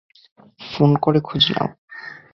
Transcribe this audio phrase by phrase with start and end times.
[0.69, 1.69] Phone করে খোঁজ নাও।